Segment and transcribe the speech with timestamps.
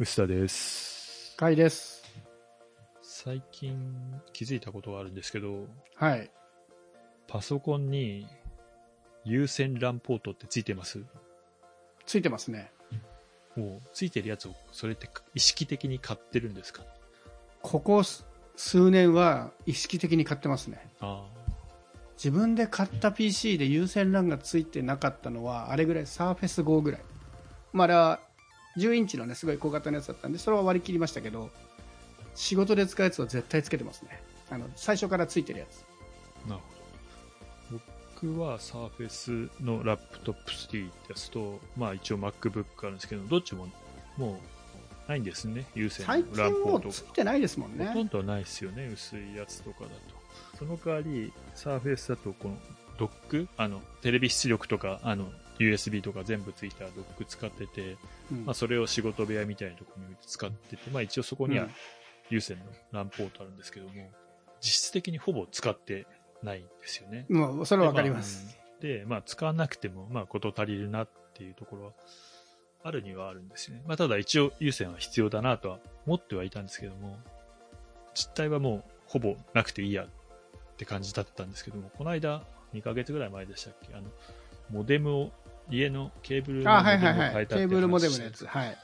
[0.00, 1.34] 臼田です。
[1.36, 2.04] かいです。
[3.02, 3.76] 最近
[4.32, 6.30] 気づいたことがあるんですけど、はい。
[7.26, 8.24] パソコンに
[9.24, 11.00] 有線 LAN ポートってついてます？
[12.06, 12.70] ついてますね。
[13.56, 16.84] もうついてるやつをそれって意識的に買ってるんですか？
[17.60, 18.24] ここ数
[18.54, 20.78] 数年は意識的に買ってますね。
[21.00, 21.24] あ
[22.16, 27.00] 自分で買った PC で有線 LAN がついてなかったのは、あれぐらい、サーフェス5ぐらい。
[27.72, 28.20] まあ、あれは
[28.78, 31.50] 10インチのね、すごい小型のやつだったんで、それは割り切りましたけど、
[32.34, 34.22] 仕事で使うやつは絶対つけてますね。
[34.50, 35.84] あの、最初からついてるやつ。
[36.46, 36.60] あ、なる
[37.70, 37.80] ほど。
[38.14, 43.68] 僕は Surface のラップトップ3ってやつと、まあ一応 MacBook あるんですけど、どっちも
[44.16, 44.38] もう
[45.08, 46.94] ないんですね、有線の最 LAN 近もうポートが。
[46.94, 47.86] ついてないですもんね。
[47.86, 49.96] ほとんどないですよね、薄いやつとかだと。
[50.58, 52.58] その代わり、サーフェイスだと、この
[52.98, 57.96] ドック、あの、テレビ出力とか、あの、USB とか全部ついたドック使ってて、
[58.30, 61.70] うんまあ、それを仕事部屋みたいなところに置いて使ってて、まあ、一応そこにはうん
[62.30, 63.92] 有線の LAN ポートあるんですけども、
[64.60, 66.06] 実質的にほぼ使って
[66.42, 67.24] ないんですよね。
[67.30, 68.58] もう、それはわかります。
[68.80, 71.92] で、まあ、使わなくても、まあ、こと足りるなっていうところは、
[72.84, 73.82] あるにはあるんですよね。
[73.86, 77.18] まあ、ただ一応、有線は必要だなとは思ってはいたんですけども、
[78.12, 80.08] 実態はもう、ほぼなくていいやっ
[80.76, 83.94] て感じだったんですけども、この間、2ヶ月ぐらい前でしたっけ？
[83.94, 84.10] あの、
[84.70, 85.32] モデムを、
[85.70, 87.32] 家のケーブルのあ、モデムをはいはいはい。
[87.32, 88.46] 変えたっていうケーブルモデムのやつ。
[88.46, 88.78] はい。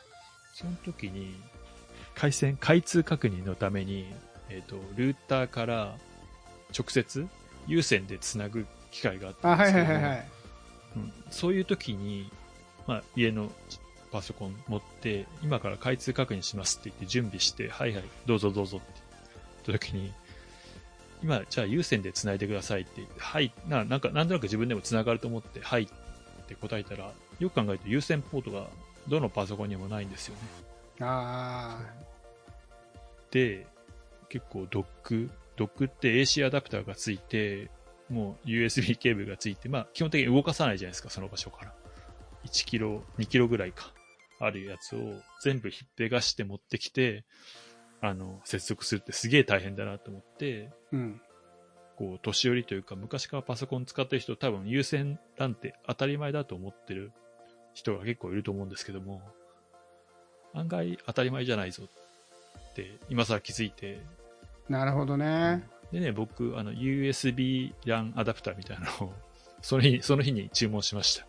[0.52, 1.34] その時に、
[2.14, 4.06] 回線、開通確認のために、
[4.50, 5.96] えっ、と、ルーターから
[6.76, 7.26] 直接
[7.66, 10.28] 有線でつなぐ機械があったんですけどもはいはいはい。
[10.96, 12.30] うんそういう時に、
[12.86, 13.50] まあ、家の
[14.12, 18.86] パソコン持って、今から開通確認しますって言って準備して、はいはい、どうぞどうぞって
[19.66, 20.12] 言った時に、
[21.20, 25.92] 今、じゃあ有線で繋いでくださいって言って、はい、ななんか、なんとなく自分でも繋がると思って、はいって
[26.54, 28.66] 答えたら、よく考えると有線ポートが
[29.08, 30.40] どのパソコンにもないんですよね。
[31.00, 31.80] あ
[33.30, 33.66] で、
[34.28, 37.70] 結構ドック、ドックって AC アダプターがついて、
[38.10, 41.74] もう USB ケーブルがついて、まあ基本的に動かさないじゃないですか、その場所から。
[42.44, 43.92] 1キロ、2キロぐらいか、
[44.38, 44.98] あるやつを
[45.42, 47.24] 全部ひっぺがして持ってきて、
[48.00, 51.20] あの、接続するってすげえ大変だなと思って、ーうん。
[51.96, 57.12] こう、年寄りというか、昔からパソコン使ってる人、多分優先 LAN って当たり前だと思ってる
[57.74, 59.22] 人が結構いると思うんですけども、
[60.54, 61.84] 案外当たり前じゃないぞ
[62.70, 64.00] って、今更気づいて、
[64.68, 65.68] なるほどね。
[65.92, 69.14] でね、僕、あの、USB LAN アダプターみたいなのを、
[69.62, 71.26] その日に、その日に注文しました。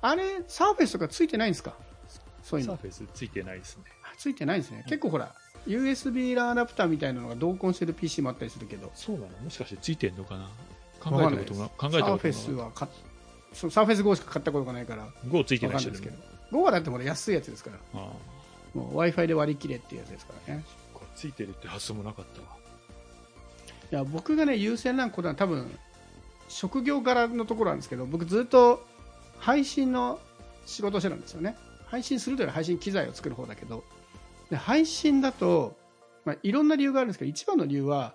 [0.00, 1.76] あれ、サーフェスとかついてないんですか？
[2.42, 2.74] そういうの。
[2.74, 3.84] サーフェスついてないですね。
[4.04, 4.84] あついてないんですね。
[4.86, 5.34] 結構ほら、
[5.66, 9.28] USB ランアダプターみたいなのが同梱してる PC もあったりするけど、そうなの？
[9.44, 10.48] もしかしてついてんのかな？
[11.00, 12.64] 考えたことが、考えたことサーフェスが。
[12.64, 12.88] は
[13.52, 16.16] そうサーフェス GO しか買ったことがないから、5ついてない人わかんないですけど。。
[16.50, 18.12] GO はだってほら安いやつですから、あ
[18.74, 20.64] もう Wi-Fi で割り切れっていうやつですからね。
[21.14, 22.48] ついてるって発想もなかったわ。
[23.92, 25.70] いや、僕がね、有線 LAN これは多分、
[26.48, 28.84] 職業柄のところなんですけど、僕ずっと
[29.38, 30.18] 配信の
[30.66, 31.56] 仕事をしてたんですよね。
[31.86, 33.84] 配信するというより配信機材を作る方だけど、
[34.54, 35.76] で配信だと、
[36.24, 38.14] まあ、いろんな理由があるんですけど、一番の理由は、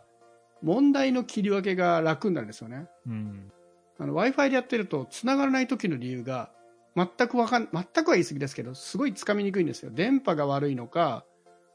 [0.62, 2.88] 問題の切り分けが楽になるんですよね。
[3.06, 3.52] うん。
[3.98, 6.50] あの Wi-Fi でやってると、繋がらない時の理由が、
[6.96, 9.92] 全くわかん、全くは言い過ぎですけど、すごいつかみにくいんですよ。
[9.94, 11.26] 電波が悪いのか、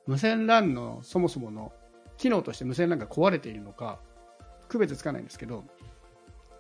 [0.07, 1.73] 無線 LAN のそもそもの
[2.17, 3.99] 機能として無線 LAN が壊れているのか、
[4.69, 5.65] 区別つかないんですけど、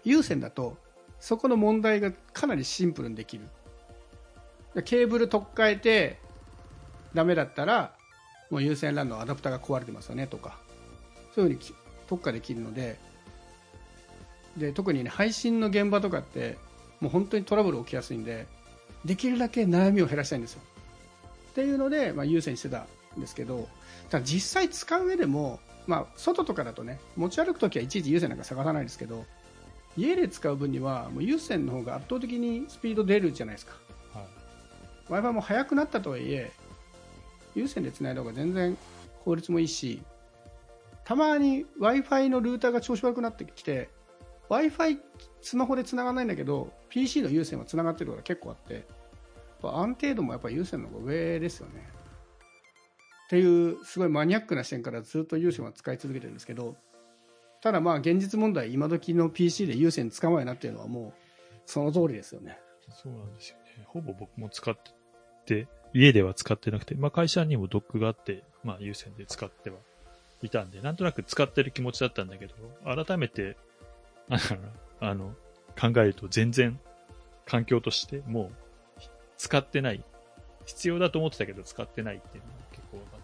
[0.04, 0.76] 有線だと、
[1.20, 3.44] そこの問題がかなりシンプルにできる。
[4.74, 6.18] でケーブル取っ替えて、
[7.14, 7.94] ダメだったら、
[8.50, 10.58] もう有線 LAN のアダプターが壊れてますよねとか、
[11.34, 11.74] そういうふうにき
[12.06, 12.98] 特化できるので、
[14.56, 16.56] で特にね配信の現場とかって
[17.00, 18.46] もう本当にトラブル起きやすいんで
[19.04, 20.62] できるだけ悩みを減らしたいんですよ。
[21.50, 22.86] っていうので、まあ、優先してた
[23.16, 23.68] んですけど
[24.10, 29.24] ただ実際使う上でも、まあ、外とかだとね持ち歩くときはいちいち優先なんか探さないですけど
[29.96, 33.74] 家で使う分にはもう有線の方が圧倒的にスピード出るじゃないですか。
[34.12, 34.24] はい。
[35.08, 36.50] W i f i も速くなったとはいえ
[37.54, 38.76] 有線でつないだ方が全然
[39.24, 40.02] 効率もいいし
[41.04, 43.90] たまに w i f i のルーターが調子悪くなってきて
[44.48, 44.98] w i f i
[45.42, 48.84] スマホでつながらないんだけど PC の有線はつながってることが結構あってやっ
[49.62, 51.88] ぱ安定度もやっぱ有線の方が上ですよね
[53.26, 56.76] っていうすごいマニアックな視点からずっと有線は使い続けてるんですけど
[57.62, 62.58] ただまあ現実問題今時の PC で有線使わないなっていうのはもうその通りですよね
[62.90, 63.84] そうなんですよね。
[63.86, 64.90] ほぼ僕も使って、
[65.92, 69.76] 家では使ってなくて、まあ会社にもドックがあって、まあ有線で使っては
[70.42, 72.54] いたんで、なんとなく使ってる気持ちだったんだけど、
[72.84, 73.56] 改めて、
[75.00, 75.34] あの、
[75.78, 76.78] 考えると全然
[77.46, 78.52] 環境としても
[78.98, 79.02] う
[79.36, 80.02] 使ってない
[80.66, 83.20] 必要だと思ってたけど使ってないっていうのが結構分かっ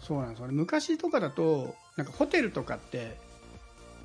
[0.00, 0.06] て。
[0.06, 0.52] そうなんですよね。
[0.52, 3.16] 昔とかだと、なんかホテルとかって、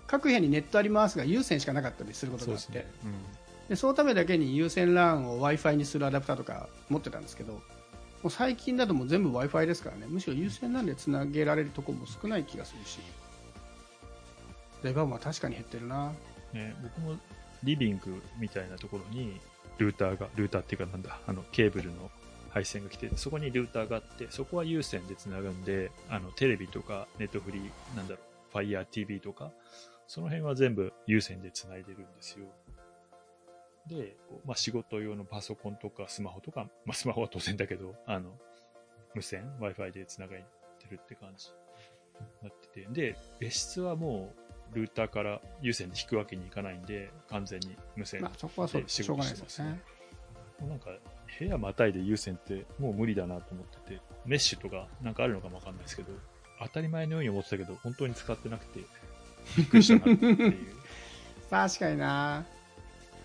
[0.07, 3.13] 各部屋にネットありますが、有線しかなかったりすることがあって、でうん。
[3.75, 7.61] そのためだけに有線 LAN を Wi-Fi にするアダプターとか持ってたんですけど、も
[8.25, 12.99] う最近だともう全部 Wi-Fi ですからね、むしろ有線 LAN でつなげられるところも少ない気がするし、
[14.81, 16.11] 出番は確かに減ってるな。
[16.53, 17.17] ね、僕も
[17.63, 19.39] リビングみたいなところに
[19.77, 22.11] ルーターが、ルーターっていうかなんだ、あのケーブルの
[22.49, 28.19] 配線が来てて、そこにルーターがあって、そこは有線でつなぐんで、あのテレビとかネットフリー、なんだろ
[28.53, 29.51] う、Fire TV とか、
[30.07, 32.45] その辺は全部有線でつないでるんですよ。
[33.87, 34.15] で、
[34.45, 38.31] まあ、仕事用のパソコンとかスマホとか、まあ、スマホは当然だけど、あの、
[39.13, 40.39] 無線、Wi-Fi でつながっ
[40.79, 44.33] てるって感じになってて、で、別室はも
[44.73, 49.93] う、ルーターから有線で引くわけにいかないんで、完全に無線まあそこはそうで仕事してますねないですよね。。
[50.59, 50.89] もうなんか、
[51.39, 56.11] 部屋またいで有線ってもう無理だなと思ってて、メッシュとかなんかあるのかもわかんないですけど、
[56.61, 58.79] 当たり前のように思ってたけど、本当に使ってなくて、
[59.57, 60.67] びっくりしたなっていう。
[61.49, 62.45] 確かにな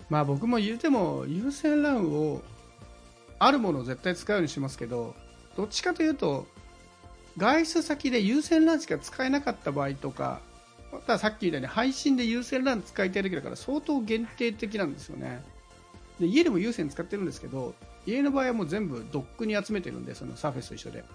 [0.09, 2.41] まあ僕も言うても有線 LAN を
[3.37, 5.15] あるものを絶対使うようにしますけど
[5.55, 6.47] どっちかというと
[7.37, 10.41] 外出先で有線 LAN しか使えなかった場合とか
[10.91, 15.43] またさっき言ったように配信で有線 LAN 使いたい時だから相当限定的なんですよね。
[16.19, 17.73] で家でも有線使ってるんですけど
[18.05, 21.05] 家の場合はもう全部ドックに集めてるんでそのサーフェスと一緒で。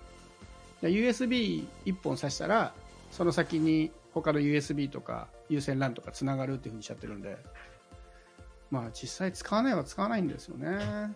[0.81, 1.67] で USB1
[2.03, 2.73] 本挿したら
[3.11, 7.37] その先に他の USB とか有線 LAN とかつながるっていうふうにしちゃってるんで。
[8.75, 11.15] まあ実際使わないは使わないんですよね。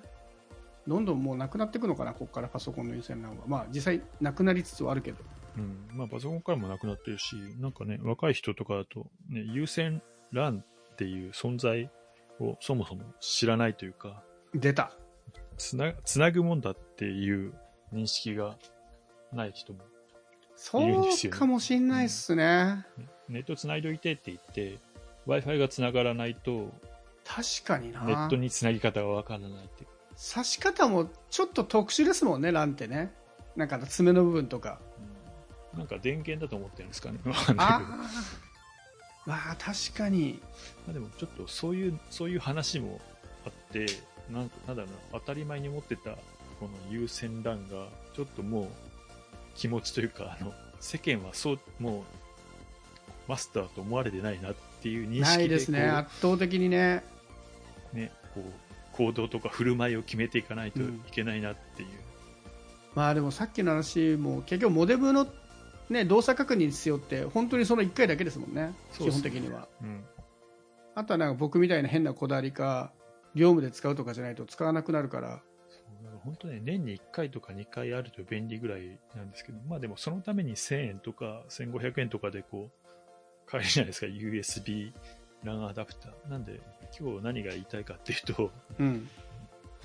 [0.86, 3.46] どんどんもうなくなっていくのかなここからパソコンの有線 LAN は。
[3.48, 5.18] まあ実際なくなりつつはあるけど。
[5.56, 5.88] うん。
[5.92, 10.00] まあ、パソコンからもなくなってるし、なんかね、若い人とかだと、ね、有線
[10.32, 10.64] LAN っ
[10.96, 11.90] ていう存在
[12.38, 14.22] をそもそも知らないというか、
[14.54, 14.92] 出た。
[15.56, 17.52] つな、つなぐもんだっていう
[17.92, 18.56] 認識が
[19.32, 19.80] ない人も、
[20.54, 21.36] そいるんですよね。
[21.36, 22.86] うかもしんないっすね。
[23.28, 24.78] ネットつないどいてって言って、
[25.26, 26.72] Wi-Fi がつながらないと、
[27.28, 28.04] 確かにな。
[28.04, 29.86] ネットにつなぎ方がわからないって。
[30.32, 33.12] 刺し方もちょっと特殊ですもんね LAN ってね。
[33.54, 34.80] なんか爪の部分とか。
[35.74, 35.78] うん。
[35.78, 37.18] なんか電源だと思ってるんですかね。
[37.24, 39.34] わかんないあけど。
[39.34, 40.40] あ確かに。
[40.86, 43.00] まあでもちょっとそういう、そういう話も
[43.44, 43.86] あって、
[44.30, 46.18] なんか、なんだろうな、当たり前に持ってた、こ
[46.62, 48.66] の優先 LAN が、ちょっともう、
[49.54, 52.02] 気持ちというか、あの、世間はそう、もう、
[53.28, 55.88] マスターと思われてないなっていう認識で、ないですね。
[55.90, 57.04] こ圧倒的にね、
[58.38, 61.88] こう、行動とか振る舞いを決めていかないといけないなっていう。
[62.94, 65.28] まあでもさっきの話も結局モデムの、
[65.88, 68.62] ね、動作確認必要って本当にその1回だけですもんね。
[68.62, 68.74] ね。
[68.98, 69.68] 本的には。
[69.80, 70.04] うん。
[70.96, 72.92] あとはなんか僕みたいな変なこだわりか
[73.36, 75.42] 業務で使うとかじゃないと使わなくなるから。
[75.68, 82.88] そうだから本当ね、年に1回とか2回あると便利ぐらいなんですけど、まあでもそのために1000円とか1500円とかでこう、
[83.46, 84.92] 買えるじゃないですか、USB
[85.44, 86.30] LAN アダプター。
[86.30, 86.60] なんで、
[86.98, 89.08] 今日何が言いたいかっていうと、うん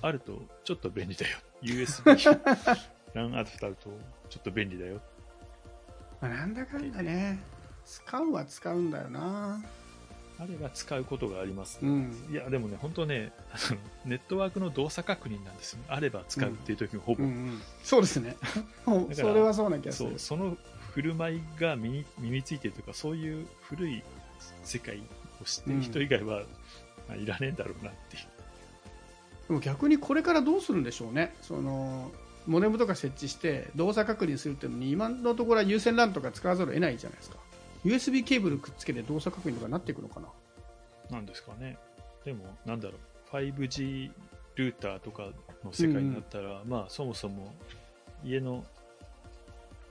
[0.02, 1.38] あるとちょっと便利だよ。
[1.62, 2.04] USB
[3.14, 3.98] LAN アダプターと
[4.30, 5.00] ちょっと便利だよ。
[6.20, 7.40] まあ、なんだかんだね
[7.86, 9.62] 使うは使うんだよな
[10.40, 11.80] あれば使うことがあります。
[11.82, 13.32] うんいや、でもね、本当ね、
[14.04, 15.86] ネットワークの動作確認なんですよね。
[15.90, 17.24] あれば使うっていう時もほぼ。
[17.24, 18.36] うんうんそうですね
[19.13, 20.58] それはそうな気がするその
[20.94, 24.04] 振る舞いが身に身についてるというか、そういう古い
[24.63, 25.01] 世界
[25.44, 26.44] を知ってる人以外は、
[27.08, 28.24] まあいらねえんだろうなっていう。
[29.48, 31.36] でも逆にこれからどうするんでしょうね。
[31.42, 32.12] その
[32.48, 37.38] モデムとか設置して動作確認するっていうのに今のところは有線 LAN とか使わざるを得ないじゃないですか。
[37.86, 40.28] USB ケーブルくっつけて動作確認とかなっていくのかな。
[41.12, 41.78] なんですかね。
[42.24, 42.96] でも、なんだろ
[43.32, 44.12] う、5G
[44.56, 45.30] ルーターとか
[45.64, 47.54] の世界になったら、まあ、そもそも
[48.24, 48.64] 家の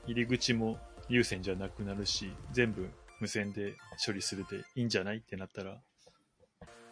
[0.06, 0.78] 入り口も
[1.08, 2.88] 有線じゃなくなるし、全部
[3.22, 5.78] 無線で処理するでいいんじゃないってなったら、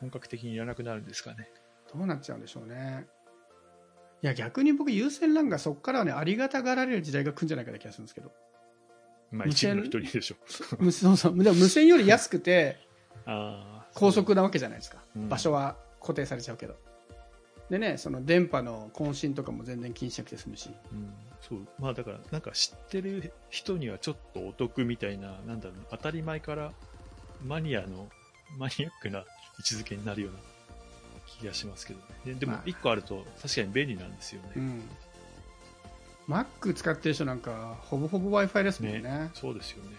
[0.00, 1.50] 本格的にいらなくなるんですかね。
[1.92, 3.04] どうなっちゃうんでしょうね
[4.22, 8.30] いや逆に僕優先 LAN がそこからはねありがたがられる時代が来るんじゃないかな気がするんですけど
[9.32, 10.37] まあ、無線一部の人にでしょ。
[10.78, 12.78] 無そうそうでも無線より安くて
[13.26, 13.87] ああ。
[13.94, 16.76] 高速なわけじゃないですか、うん場所は固定されちゃうけど
[17.70, 20.70] でねその電波の渾身とかも全然気にしなくて済むし。
[20.92, 21.58] うん、そう。
[21.78, 26.72] まあだから、なんか知ってる人にはちょっとお得みたいな、なんだろう、当たり前から
[27.44, 28.08] マニアの、
[28.58, 29.22] マニアックな位
[29.60, 30.38] 置づけになるような
[31.26, 32.62] 気がしますけど、ね、ででもまあ。
[32.66, 34.52] 一個あると確かに便利なんですよね。
[34.56, 34.82] うん。
[36.28, 39.00] Mac 使ってる人なんかほぼほぼ w i f i ですもんね。
[39.00, 39.90] ねそうですよね。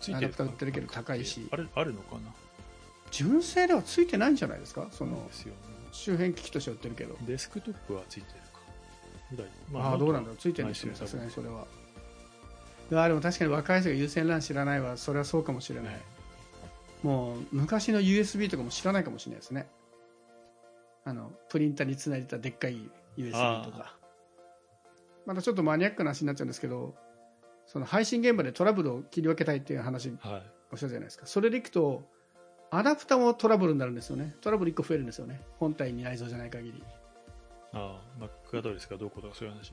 [0.00, 1.48] つアダプター売ってるけど高いし。
[1.50, 2.32] あれ、あるのかな？
[3.16, 4.88] 純正ではついてないんじゃないですか？
[4.90, 5.28] その。
[5.92, 8.60] 周辺機器として売ってるけどデスクトップはついてるか。
[9.30, 9.84] ぐらい。
[9.90, 10.36] ああ、どうなんだろう。
[10.36, 11.66] ついてるんですね、さすがにそれは。
[12.90, 15.96] いやでも確かに若い人が有線 LAN 知らないは、それはそうかもしれない。
[17.02, 19.68] もう、昔の USB とかも知らないかもしれないですね。
[21.04, 23.96] あの、プリンターにつないでたでっかい USB とか。
[25.26, 26.94] またちょっとマニアックな話になっちゃうんですけど、
[27.66, 30.42] その配信現場でトラブルを切り分けたいっていう話、はい。
[30.72, 31.26] おっしゃるじゃないですか。
[31.26, 32.08] それでいくと、
[32.78, 34.34] アダプタもトラブルになるんですよね。
[34.40, 35.40] トラブル1個増えるんですよね。
[35.58, 36.82] 本体に内蔵じゃない限り。
[37.72, 39.72] ああ、Mac アドレスがどうこうとかそういう話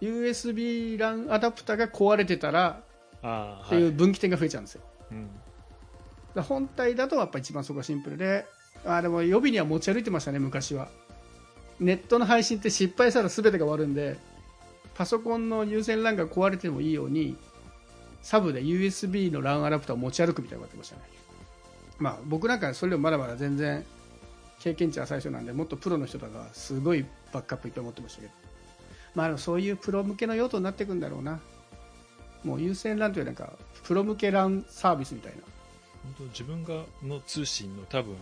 [0.00, 2.82] ？USB LAN アダプタが壊れてたら
[3.22, 4.82] ああ、ってはいいう分岐点が増えちゃうんですよ。
[5.10, 6.42] うん。
[6.42, 8.46] 本体だとやっぱ一番そこがシンプルで、
[8.84, 10.88] あでも予備には持ち歩いてましたね、昔は。
[11.80, 14.18] ネットの配信って失敗したら全てが終わるんで、
[14.94, 17.36] パソコンの有線 LAN が壊れてもいいように、
[18.22, 21.02] サブで USB の LAN アダプターを持ち歩くみたいなことやってましたね。
[22.00, 23.84] まあ僕なんかそれでもまだまだ全然
[24.60, 28.32] 経験値は最初なんで、もっとプロの人とかすごいバックアップいっぱい持ってましたけど。
[29.14, 31.40] まあそういうプロ向けの用途になっていくんだろうな。
[32.44, 33.52] もう有線 LAN というなんか、
[33.84, 35.38] プロ向け LAN サービスみたいな。
[36.04, 38.16] 本当自分がの通信の多分、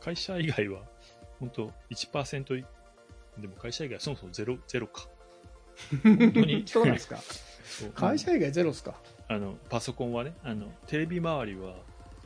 [0.00, 0.80] 会社以外は、
[1.40, 2.64] 本当1%い
[3.38, 5.08] でも会社以外はそもそもゼロ、ゼロか。
[6.02, 7.18] 本当にそうなんですか。
[7.94, 8.94] 会社以外ゼロですか。
[9.28, 11.74] あの、パソコンはね、あの、テレビ周りは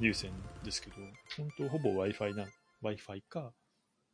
[0.00, 0.32] 有線
[0.64, 0.96] ですけど、
[1.36, 2.46] 本当ほぼ Wi-Fi な、
[2.82, 3.52] Wi-Fi か、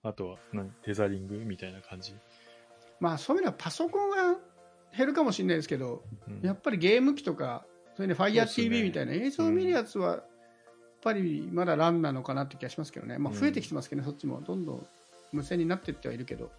[0.02, 2.14] あとは、何、テザリングみたいな感じ。
[3.00, 4.38] まあそういう意味ではパソコンが
[4.96, 7.64] 減るかもしれないですけど、うんやっぱりゲーム機とか、
[7.94, 10.24] それで FireTV みたいな映像を見るやつは、やっ
[11.02, 13.18] ぱりまだランなのかなって気がしますけどね。
[13.18, 14.40] まあうん増えてきてますけどね、そっちも。
[14.40, 14.86] どんどん
[15.32, 16.50] 無線になっていってはいるけど。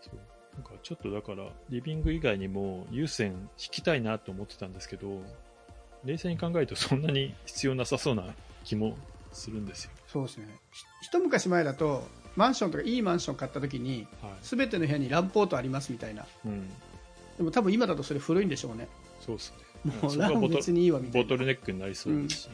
[0.00, 0.16] そう
[0.54, 5.22] なんかちょっとだから、リビング以外にも有線引きたいなと思ってたんですけど、
[6.04, 8.24] 冷静に考えるとそんなに必要なさそうな
[8.64, 8.96] 気も
[9.32, 9.90] するんですよ。
[10.06, 10.46] そうですね。
[10.72, 14.32] ひ一昔前だと、マンションとかいいマンション買った時に、はい。
[14.42, 16.26] すべての部屋にランポートありますみたいな。
[16.44, 16.68] うん。
[17.36, 18.88] でも多分今だとそれ古いんでしょうね。
[19.20, 19.52] そうです
[19.84, 19.92] ね。
[20.02, 21.24] もうラン別にいいわみたいな。
[21.24, 22.48] ボトルネックになりそうですし。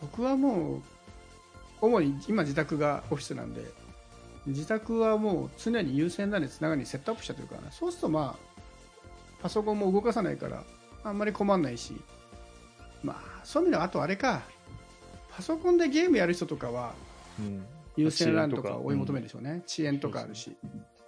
[0.00, 0.82] 僕はもう
[1.80, 3.62] 主に今自宅がオフィスなんで
[4.46, 8.62] 自宅はもう常に有線 LAN でつながるようにセットアップしちゃってるからねそうするとまあ
[9.42, 10.64] パソコンも動かさないから
[11.08, 11.94] あんまり困んないし。
[13.02, 14.42] まあそういう意味ではあとあれか。
[15.30, 16.94] パソコンでゲームやる人とかは
[17.38, 17.64] うん。
[17.96, 18.76] 有線 LAN とかか。
[18.78, 20.56] 追い求めるでしょうね、遅延とかあるし。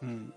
[0.02, 0.33] うん。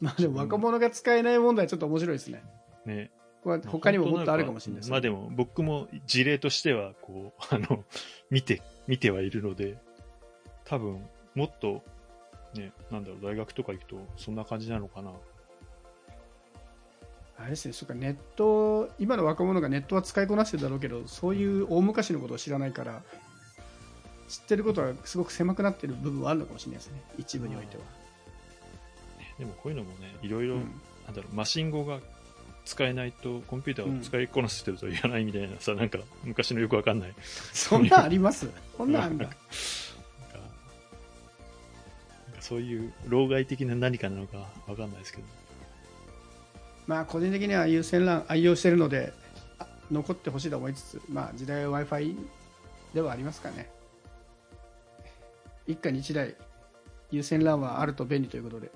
[0.00, 2.42] まあでも若者が使えない問題はちょっと面白いですね。
[2.86, 3.10] ね。
[3.42, 7.84] これは他にももっとあるかもしれないですまあでも僕も事例としては、こう、 あの、
[8.30, 9.78] 見て、見てはいるので、
[10.64, 11.82] 多分、もっと、
[12.54, 15.12] ね、なんだろう、大学とか行くと、そんな感じなのかな。
[17.38, 23.02] あれですね、そっかネット、今の若者がネットは使いこなしてるだろうけど、そういう大昔のことを知らないから、
[24.28, 27.82] 知ってることはすごく狭くなってる部分はあるのかもしれないですね、一部においては。
[29.38, 30.62] でもこういうのもね、いろいろ、うん
[31.06, 32.00] なんだろう、マシン語が
[32.64, 37.14] 使えないと、コンピューターを使いこなしてると言わないみたいなさ、なんか、昔のよくわかんない。
[37.52, 38.50] そんなんあります？
[38.76, 39.24] そんなんあんだ。
[39.24, 39.38] なんか
[40.26, 40.34] な
[42.32, 45.24] んかそういう、老害的な何かなのかわかんないですけど。
[46.88, 49.12] まあ、個人的には優先 LAN 愛用しているので、
[49.90, 52.16] 残ってほしいと思いつつ、まあ、時代は Wi-Fi
[52.94, 53.70] ではありますかね。
[55.66, 56.34] 一家に一台、
[57.10, 58.70] 優先 LAN はあると便利ということで。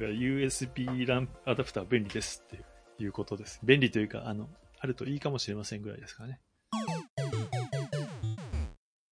[0.00, 2.58] USB ランアダプター便利ですっ
[2.96, 3.60] ていうことです。
[3.62, 4.48] 便利というか、あの、
[4.80, 6.40] あるといいかもしれませんぐらいですかね。